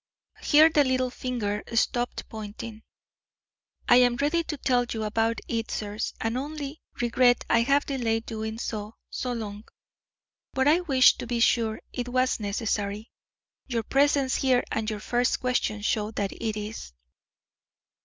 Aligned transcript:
Here 0.41 0.71
the 0.71 0.83
little 0.83 1.11
finger 1.11 1.61
stopped 1.75 2.27
pointing. 2.27 2.81
"I 3.87 3.97
am 3.97 4.15
ready 4.15 4.43
to 4.45 4.57
tell 4.57 4.83
you 4.91 5.03
about 5.03 5.41
it, 5.47 5.69
sirs, 5.69 6.15
and 6.19 6.39
only 6.39 6.81
regret 6.99 7.43
I 7.51 7.61
have 7.61 7.85
delayed 7.85 8.25
doing 8.25 8.57
so 8.57 8.95
so 9.11 9.31
long, 9.31 9.63
but 10.53 10.67
I 10.67 10.79
wished 10.79 11.19
to 11.19 11.27
be 11.27 11.39
sure 11.39 11.79
it 11.93 12.09
was 12.09 12.39
necessary. 12.39 13.11
Your 13.67 13.83
presence 13.83 14.37
here 14.37 14.63
and 14.71 14.89
your 14.89 14.99
first 15.01 15.39
question 15.39 15.81
show 15.83 16.09
that 16.09 16.31
it 16.31 16.57
is." 16.57 16.93